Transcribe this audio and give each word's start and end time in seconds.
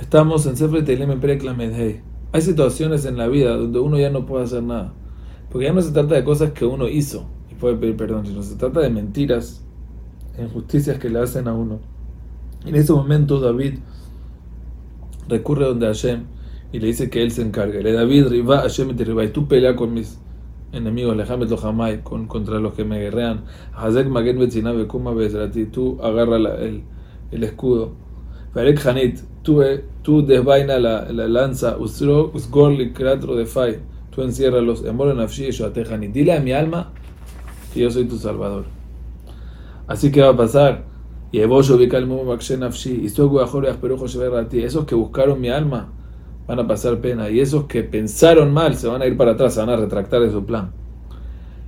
Estamos 0.00 0.46
en 0.46 0.56
Sefer 0.56 0.82
Teilim 0.82 1.10
en 1.10 2.02
Hay 2.32 2.40
situaciones 2.40 3.04
en 3.04 3.18
la 3.18 3.28
vida 3.28 3.54
donde 3.54 3.80
uno 3.80 3.98
ya 3.98 4.08
no 4.08 4.24
puede 4.24 4.44
hacer 4.44 4.62
nada. 4.62 4.94
Porque 5.50 5.66
ya 5.66 5.74
no 5.74 5.82
se 5.82 5.92
trata 5.92 6.14
de 6.14 6.24
cosas 6.24 6.52
que 6.52 6.64
uno 6.64 6.88
hizo 6.88 7.26
y 7.52 7.54
puede 7.54 7.76
pedir 7.76 7.96
perdón, 7.98 8.24
sino 8.26 8.42
se 8.42 8.56
trata 8.56 8.80
de 8.80 8.88
mentiras, 8.88 9.62
injusticias 10.38 10.98
que 10.98 11.10
le 11.10 11.20
hacen 11.20 11.48
a 11.48 11.52
uno. 11.52 11.80
En 12.64 12.76
ese 12.76 12.94
momento 12.94 13.40
David 13.40 13.74
recurre 15.28 15.66
donde 15.66 15.86
Hashem 15.86 16.24
y 16.72 16.78
le 16.78 16.86
dice 16.86 17.10
que 17.10 17.22
él 17.22 17.30
se 17.30 17.42
encargue. 17.42 17.82
Le 17.82 17.92
David, 17.92 18.28
riva 18.28 18.62
Hashem 18.62 18.96
te 18.96 19.04
riva, 19.04 19.22
y 19.22 19.28
tú 19.28 19.48
pelea 19.48 19.76
con 19.76 19.92
mis 19.92 20.18
enemigos, 20.72 21.14
lejame 21.14 21.46
jamai, 21.46 22.02
con 22.02 22.26
contra 22.26 22.58
los 22.58 22.72
que 22.72 22.84
me 22.84 22.98
guerrean. 22.98 23.44
Hazek 23.74 24.08
magen 24.08 24.38
betzinabe 24.38 24.86
kuma 24.86 25.12
ti 25.52 25.66
tú 25.66 25.98
agarra 26.02 26.36
el, 26.36 26.84
el 27.30 27.44
escudo. 27.44 27.92
Farek 28.52 28.84
Hanit, 28.84 29.20
tú, 29.42 29.62
desvaina 30.26 30.78
la, 30.78 31.12
la 31.12 31.28
lanza, 31.28 31.76
usgorli, 31.78 32.92
cratro 32.92 33.36
de 33.36 33.46
fai, 33.46 33.78
tú 34.10 34.22
enciérralos, 34.22 34.84
emoro 34.84 35.14
nafshi 35.14 35.48
y 35.50 35.92
Hanit. 35.92 36.12
Dile 36.12 36.32
a 36.32 36.40
mi 36.40 36.52
alma 36.52 36.90
que 37.72 37.80
yo 37.80 37.90
soy 37.90 38.06
tu 38.06 38.18
salvador. 38.18 38.64
Así 39.86 40.10
que 40.10 40.20
va 40.20 40.30
a 40.30 40.36
pasar. 40.36 40.84
Y 41.32 41.38
esos 41.40 41.78
que 44.84 44.94
buscaron 44.96 45.40
mi 45.40 45.48
alma 45.48 45.92
van 46.48 46.58
a 46.58 46.66
pasar 46.66 46.98
pena. 47.00 47.30
Y 47.30 47.38
esos 47.38 47.64
que 47.66 47.84
pensaron 47.84 48.52
mal 48.52 48.74
se 48.74 48.88
van 48.88 49.00
a 49.02 49.06
ir 49.06 49.16
para 49.16 49.32
atrás, 49.32 49.54
se 49.54 49.60
van 49.60 49.70
a 49.70 49.76
retractar 49.76 50.22
de 50.22 50.32
su 50.32 50.44
plan. 50.44 50.72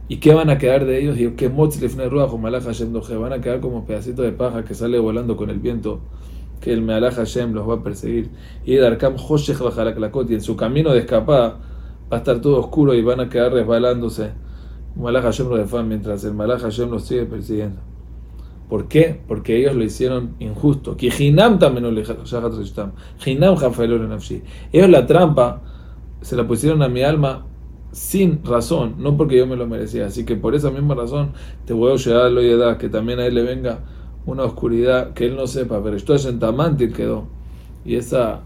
¿Y 0.09 0.17
qué 0.17 0.34
van 0.34 0.51
a 0.51 0.59
quedar 0.59 0.84
de 0.84 1.01
ellos? 1.01 1.17
Y 1.17 1.30
que 1.30 1.48
van 1.48 3.33
a 3.33 3.41
quedar 3.41 3.61
como 3.61 3.87
pedacitos 3.87 4.25
de 4.25 4.33
paja 4.33 4.64
que 4.64 4.75
sale 4.75 4.98
volando 4.98 5.37
con 5.37 5.48
el 5.48 5.61
viento 5.61 6.01
que 6.62 6.73
el 6.73 6.89
Hashem 6.89 7.52
los 7.52 7.69
va 7.69 7.75
a 7.75 7.83
perseguir. 7.83 8.30
Y 8.65 8.77
Darkam 8.77 9.16
Hoshech 9.16 9.59
y 10.29 10.34
en 10.34 10.41
su 10.41 10.57
camino 10.57 10.93
de 10.93 11.01
escapada 11.01 11.59
va 12.11 12.17
a 12.17 12.20
estar 12.20 12.41
todo 12.41 12.61
oscuro 12.61 12.95
y 12.95 13.03
van 13.03 13.20
a 13.20 13.28
quedar 13.28 13.53
resbalándose. 13.53 14.31
Malach 14.97 15.25
Hashem 15.25 15.48
los 15.48 15.59
defan 15.59 15.89
mientras 15.89 16.25
el 16.25 16.34
Malach 16.34 16.61
Hashem 16.61 16.89
los 16.91 17.05
sigue 17.05 17.25
persiguiendo. 17.25 17.81
¿Por 18.69 18.89
qué? 18.89 19.20
Porque 19.27 19.59
ellos 19.59 19.75
lo 19.75 19.83
hicieron 19.83 20.36
injusto. 20.39 20.97
Ellos 24.73 24.89
la 24.89 25.06
trampa 25.06 25.62
se 26.20 26.36
la 26.36 26.47
pusieron 26.47 26.83
a 26.83 26.89
mi 26.89 27.03
alma 27.03 27.47
sin 27.91 28.42
razón, 28.45 28.95
no 28.98 29.17
porque 29.17 29.36
yo 29.36 29.47
me 29.47 29.56
lo 29.56 29.67
merecía. 29.67 30.06
Así 30.06 30.25
que 30.25 30.36
por 30.36 30.55
esa 30.55 30.70
misma 30.70 30.95
razón 30.95 31.33
te 31.67 31.75
voy 31.75 31.92
a 31.92 31.97
llegar 31.97 32.27
a 32.27 32.31
edad, 32.41 32.77
que 32.79 32.89
también 32.89 33.19
a 33.19 33.27
él 33.27 33.34
le 33.34 33.42
venga 33.42 33.81
una 34.27 34.45
oscuridad 34.45 35.12
que 35.15 35.27
él 35.27 35.37
no 35.37 35.47
sepa, 35.47 35.83
pero 35.83 35.97
esto 35.97 36.15
es 36.15 36.27
en 36.27 36.39
Tamantil 36.39 36.92
quedó. 36.92 37.25
Y 37.84 37.97
esa, 37.97 38.42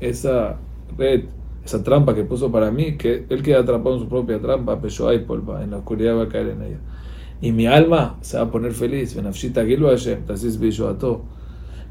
esa 0.00 0.56
red, 0.98 1.24
esa 1.64 1.82
trampa 1.82 2.14
que 2.14 2.24
puso 2.24 2.52
para 2.52 2.70
mí, 2.70 2.96
que 2.96 3.24
él 3.28 3.42
queda 3.42 3.60
atrapado 3.60 3.96
en 3.96 4.02
su 4.02 4.08
propia 4.08 4.40
trampa, 4.40 4.78
pero 4.80 5.08
hay 5.08 5.20
polva, 5.20 5.62
en 5.64 5.70
la 5.70 5.78
oscuridad 5.78 6.16
va 6.16 6.24
a 6.24 6.28
caer 6.28 6.48
en 6.48 6.62
ella. 6.62 6.78
Y 7.40 7.52
mi 7.52 7.66
alma 7.66 8.16
se 8.20 8.36
va 8.36 8.44
a 8.44 8.50
poner 8.50 8.72
feliz. 8.72 9.16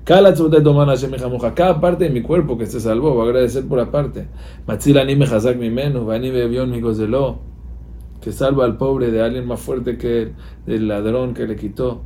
Cada 0.05 1.81
parte 1.81 2.03
de 2.03 2.09
mi 2.09 2.21
cuerpo 2.21 2.57
que 2.57 2.65
se 2.65 2.79
salvó 2.79 3.15
va 3.15 3.23
a 3.23 3.27
agradecer 3.27 3.65
por 3.65 3.79
aparte. 3.79 4.27
Que 8.21 8.31
salva 8.31 8.65
al 8.65 8.77
pobre 8.77 9.11
de 9.11 9.21
alguien 9.21 9.45
más 9.45 9.59
fuerte 9.59 9.97
que 9.97 10.21
él, 10.21 10.33
del 10.65 10.87
ladrón 10.87 11.33
que 11.33 11.45
le 11.45 11.55
quitó 11.55 12.01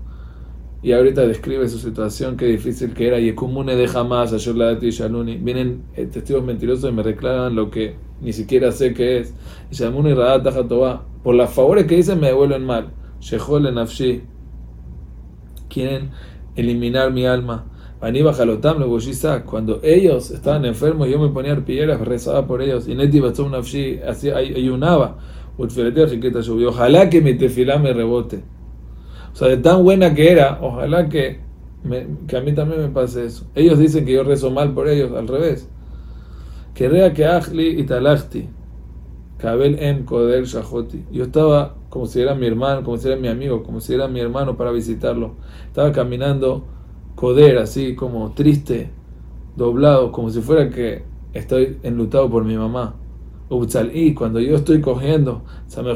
y 0.83 0.91
ahorita 0.91 1.25
describe 1.25 1.67
su 1.67 1.79
situación, 1.79 2.37
qué 2.37 2.45
difícil 2.45 2.93
que 2.93 3.07
era. 3.07 3.19
Y 3.19 3.33
comune 3.33 3.75
de 3.75 3.87
jamás, 3.87 4.31
y 4.33 4.89
Shaluni. 4.91 5.37
Vienen 5.37 5.83
eh, 5.95 6.05
testigos 6.05 6.43
mentirosos 6.43 6.91
y 6.91 6.93
me 6.93 7.01
reclaman 7.03 7.55
lo 7.55 7.71
que 7.71 7.95
ni 8.21 8.31
siquiera 8.31 8.71
sé 8.71 8.93
qué 8.93 9.19
es. 9.19 9.33
Y 9.71 9.75
Shalmuni 9.75 10.13
Por 11.23 11.35
las 11.35 11.49
favores 11.51 11.85
que 11.85 11.95
dicen 11.95 12.19
me 12.19 12.27
devuelven 12.27 12.63
mal. 12.63 12.89
Shehol 13.19 13.73
Nafshi. 13.73 14.21
Quieren 15.67 16.11
eliminar 16.55 17.11
mi 17.11 17.25
alma. 17.25 17.65
Cuando 17.99 19.79
ellos 19.81 20.29
estaban 20.31 20.65
enfermos, 20.65 21.09
yo 21.09 21.19
me 21.19 21.29
ponía 21.29 21.55
piedras, 21.65 21.99
rezaba 22.01 22.45
por 22.45 22.61
ellos. 22.61 22.87
Y 22.87 22.93
Neti 22.93 23.19
Nafshi 23.19 23.99
ayunaba. 24.35 25.17
Ojalá 25.57 27.09
que 27.09 27.21
mi 27.21 27.33
tefilá 27.33 27.79
me 27.79 27.93
rebote. 27.93 28.43
O 29.37 29.39
sea, 29.39 29.49
de 29.49 29.57
tan 29.57 29.83
buena 29.83 30.15
que 30.15 30.31
era, 30.31 30.57
ojalá 30.63 31.09
que, 31.09 31.41
que 32.27 32.37
a 32.37 32.41
mí 32.41 32.53
también 32.55 32.81
me 32.81 32.87
pase 32.87 33.23
eso. 33.23 33.45
Ellos 33.53 33.77
dicen 33.77 34.03
que 34.03 34.13
yo 34.13 34.23
rezo 34.23 34.49
mal 34.49 34.73
por 34.73 34.89
ellos, 34.89 35.11
al 35.15 35.27
revés. 35.27 35.69
Querría 36.73 37.13
que 37.13 37.23
Ahli 37.23 37.79
y 37.79 37.83
Talachti, 37.83 38.49
Kabel 39.37 39.77
en 39.77 40.05
Koder 40.05 40.45
Shahoti. 40.45 41.05
Yo 41.11 41.25
estaba 41.25 41.75
como 41.89 42.07
si 42.07 42.19
era 42.19 42.33
mi 42.33 42.47
hermano, 42.47 42.83
como 42.83 42.97
si 42.97 43.09
era 43.09 43.15
mi 43.15 43.27
amigo, 43.27 43.61
como 43.61 43.79
si 43.79 43.93
era 43.93 44.07
mi 44.07 44.21
hermano 44.21 44.57
para 44.57 44.71
visitarlo. 44.71 45.35
Estaba 45.67 45.91
caminando 45.91 46.63
Koder, 47.13 47.59
así 47.59 47.93
como 47.93 48.31
triste, 48.31 48.89
doblado, 49.55 50.11
como 50.11 50.31
si 50.31 50.41
fuera 50.41 50.71
que 50.71 51.03
estoy 51.33 51.77
enlutado 51.83 52.27
por 52.27 52.43
mi 52.43 52.57
mamá. 52.57 52.95
Cuando 53.49 54.39
yo 54.41 54.55
estoy 54.55 54.81
cogiendo, 54.81 55.43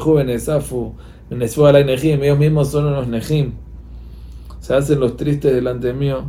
joven 0.00 0.30
Esafu, 0.30 0.94
la 1.30 1.84
Nejim, 1.84 2.22
ellos 2.22 2.38
mismos 2.38 2.68
son 2.68 2.86
unos 2.86 3.08
Nejim. 3.08 3.52
Se 4.60 4.74
hacen 4.74 5.00
los 5.00 5.16
tristes 5.16 5.52
delante 5.52 5.92
mío. 5.92 6.24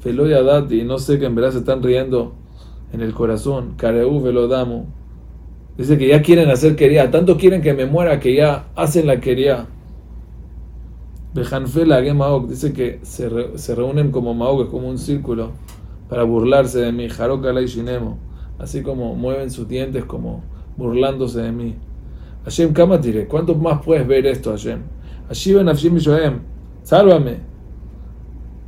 Feloya 0.00 0.42
Dati, 0.42 0.82
no 0.82 0.98
sé 0.98 1.18
que 1.18 1.26
en 1.26 1.34
verdad 1.34 1.52
se 1.52 1.58
están 1.58 1.82
riendo 1.82 2.34
en 2.92 3.00
el 3.00 3.14
corazón. 3.14 3.74
Kareu 3.76 4.20
Velodamo. 4.20 4.86
Dice 5.78 5.96
que 5.96 6.08
ya 6.08 6.20
quieren 6.20 6.50
hacer 6.50 6.76
quería. 6.76 7.10
Tanto 7.10 7.36
quieren 7.38 7.62
que 7.62 7.72
me 7.72 7.86
muera 7.86 8.20
que 8.20 8.34
ya 8.34 8.66
hacen 8.76 9.06
la 9.06 9.20
quería. 9.20 9.66
Bejanfela 11.32 12.02
Gemaok 12.02 12.48
dice 12.48 12.72
que 12.72 13.00
se, 13.02 13.58
se 13.58 13.74
reúnen 13.74 14.10
como 14.10 14.34
Maok, 14.34 14.70
como 14.70 14.88
un 14.88 14.98
círculo, 14.98 15.50
para 16.08 16.22
burlarse 16.22 16.80
de 16.80 16.92
mí. 16.92 17.08
Jarokala 17.08 17.62
y 17.62 17.66
Shinemo. 17.66 18.18
Así 18.58 18.82
como 18.82 19.14
mueven 19.14 19.50
sus 19.50 19.68
dientes, 19.68 20.04
como 20.04 20.42
burlándose 20.76 21.42
de 21.42 21.52
mí. 21.52 21.76
Hashem, 22.44 22.72
Kamatire, 22.72 23.26
¿cuánto 23.26 23.54
más 23.54 23.82
puedes 23.82 24.06
ver 24.06 24.26
esto, 24.26 24.50
Hashem? 24.50 24.80
Hashem, 25.28 25.66
Hashem 25.66 26.40
sálvame. 26.82 27.38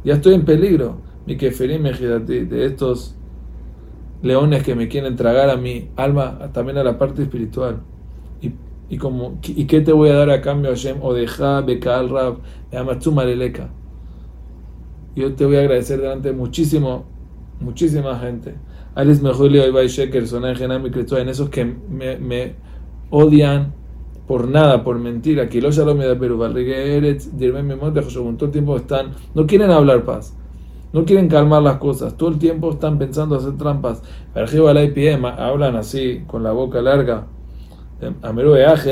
Ya 0.04 0.14
estoy 0.14 0.34
en 0.34 0.44
peligro. 0.44 0.98
Mi 1.26 1.36
keferim 1.36 1.82
de 1.82 2.66
estos 2.66 3.16
leones 4.22 4.62
que 4.62 4.74
me 4.74 4.88
quieren 4.88 5.16
tragar 5.16 5.50
a 5.50 5.56
mi 5.56 5.90
alma, 5.96 6.50
también 6.52 6.78
a 6.78 6.84
la 6.84 6.98
parte 6.98 7.22
espiritual. 7.22 7.80
Y, 8.40 8.52
y, 8.88 8.96
como, 8.96 9.38
¿y 9.42 9.66
qué 9.66 9.80
te 9.80 9.92
voy 9.92 10.10
a 10.10 10.14
dar 10.14 10.30
a 10.30 10.40
cambio, 10.40 10.70
Hashem? 10.70 11.02
Odeja, 11.02 11.60
Bekal, 11.60 12.10
Rab, 12.10 12.38
Maleleka. 13.12 13.70
Yo 15.14 15.34
te 15.34 15.46
voy 15.46 15.56
a 15.56 15.60
agradecer 15.60 16.00
delante 16.00 16.28
de 16.28 16.34
muchísimo, 16.34 17.04
muchísima 17.60 18.18
gente. 18.18 18.54
Sheker, 19.88 20.24
en 21.18 21.28
esos 21.28 21.50
que 21.50 21.64
me, 21.64 22.16
me 22.16 22.54
odian 23.10 23.74
por 24.26 24.48
nada, 24.48 24.82
por 24.82 24.98
mentira, 24.98 25.48
que 25.48 25.60
los 25.60 25.76
Shalom 25.76 25.98
da 25.98 26.18
Perú, 26.18 26.38
todo 28.36 28.46
el 28.46 28.50
tiempo 28.50 28.76
están, 28.76 29.12
no 29.34 29.46
quieren 29.46 29.70
hablar 29.70 30.04
paz, 30.04 30.34
no 30.92 31.04
quieren 31.04 31.28
calmar 31.28 31.62
las 31.62 31.76
cosas, 31.76 32.16
todo 32.16 32.30
el 32.30 32.38
tiempo 32.38 32.70
están 32.70 32.98
pensando 32.98 33.36
hacer 33.36 33.56
trampas. 33.56 34.02
Hablan 34.34 35.76
así, 35.76 36.22
con 36.26 36.42
la 36.42 36.52
boca 36.52 36.80
larga. 36.80 37.26
Aj, 38.00 38.86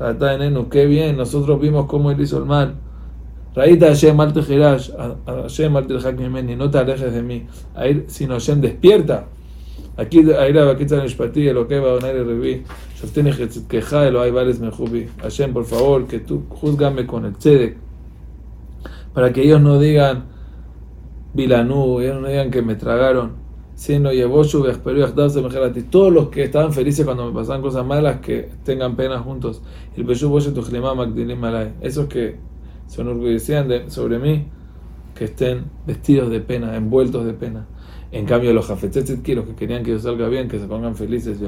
Aj, 0.00 0.68
qué 0.70 0.86
bien, 0.86 1.16
nosotros 1.16 1.60
vimos 1.60 1.86
cómo 1.86 2.10
él 2.10 2.20
hizo 2.20 2.38
el 2.38 2.46
mal. 2.46 2.74
Raíta 3.54 3.88
Hashem 3.88 4.20
al 4.20 4.32
Hashem 5.26 5.76
al 5.76 6.56
no 6.58 6.70
te 6.70 6.78
alejes 6.78 7.12
de 7.12 7.22
mí. 7.22 7.46
Sino 8.06 8.34
Hashem 8.34 8.60
despierta. 8.60 9.26
Aquí, 9.96 10.20
ahí 10.32 10.52
la 10.52 10.64
vaquita 10.64 10.94
en 10.94 11.02
el 11.02 11.66
que 11.66 11.80
va 11.80 11.88
a 11.88 11.92
donar 11.92 12.14
el 12.16 12.26
reví. 12.26 12.62
queja, 13.68 14.10
lo 14.10 14.22
hay 14.22 14.30
varios 14.30 14.60
mejubi. 14.60 15.08
Hashem, 15.20 15.52
por 15.52 15.64
favor, 15.64 16.06
que 16.06 16.20
tú 16.20 16.44
juzgame 16.48 17.06
con 17.06 17.24
el 17.24 17.36
tzedek. 17.36 17.76
Para 19.12 19.32
que 19.32 19.42
ellos 19.42 19.60
no 19.60 19.78
digan 19.78 20.24
Vilanú, 21.34 22.00
ellos 22.00 22.22
no 22.22 22.28
digan 22.28 22.50
que 22.50 22.62
me 22.62 22.76
tragaron. 22.76 23.32
Sino 23.74 24.12
Yeboshu, 24.12 24.64
ti 25.72 25.82
Todos 25.82 26.12
los 26.12 26.28
que 26.28 26.44
estaban 26.44 26.72
felices 26.72 27.04
cuando 27.04 27.26
me 27.26 27.32
pasaban 27.32 27.62
cosas 27.62 27.84
malas, 27.84 28.20
que 28.20 28.48
tengan 28.64 28.94
pena 28.94 29.18
juntos. 29.18 29.62
El 29.96 30.04
Beshu 30.04 30.28
Boshu 30.28 30.52
Magdilim 30.94 31.38
Malay. 31.38 31.74
Esos 31.80 32.06
que 32.06 32.36
se 32.90 33.02
enorgullecían 33.02 33.68
de, 33.68 33.88
sobre 33.88 34.18
mí, 34.18 34.46
que 35.14 35.26
estén 35.26 35.66
vestidos 35.86 36.28
de 36.28 36.40
pena, 36.40 36.76
envueltos 36.76 37.24
de 37.24 37.34
pena. 37.34 37.66
En 38.10 38.26
cambio, 38.26 38.52
los 38.52 38.66
jafetzetzitki, 38.66 39.36
los 39.36 39.46
que 39.46 39.54
querían 39.54 39.84
que 39.84 39.92
yo 39.92 40.00
salga 40.00 40.28
bien, 40.28 40.48
que 40.48 40.58
se 40.58 40.66
pongan 40.66 40.96
felices, 40.96 41.38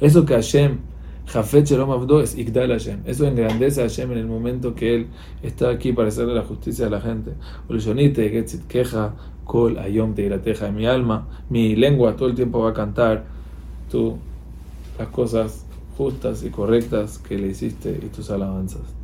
Eso 0.00 0.24
que 0.24 0.34
Hashem 0.34 0.78
Jafet 1.26 1.66
Shalom 1.66 1.90
Abdo 1.90 2.20
es 2.20 2.38
Igdal 2.38 2.70
Hashem. 2.70 3.00
Eso 3.04 3.26
engrandece 3.26 3.80
a 3.80 3.84
Hashem 3.84 4.12
en 4.12 4.18
el 4.18 4.26
momento 4.26 4.76
que 4.76 4.94
Él 4.94 5.08
está 5.42 5.70
aquí 5.70 5.92
para 5.92 6.08
hacerle 6.08 6.34
la 6.34 6.42
justicia 6.42 6.86
a 6.86 6.90
la 6.90 7.00
gente. 7.00 7.32
Keja, 8.68 9.14
Kol 9.44 9.76
Ayom. 9.78 10.14
Mi 10.72 10.86
alma, 10.86 11.26
mi 11.50 11.74
lengua 11.74 12.14
todo 12.14 12.28
el 12.28 12.36
tiempo 12.36 12.60
va 12.60 12.70
a 12.70 12.74
cantar 12.74 13.24
tú 13.90 14.16
las 14.98 15.08
cosas 15.08 15.66
justas 15.98 16.44
y 16.44 16.50
correctas 16.50 17.18
que 17.18 17.36
le 17.36 17.48
hiciste 17.48 17.90
y 17.90 18.06
tus 18.06 18.30
alabanzas. 18.30 18.97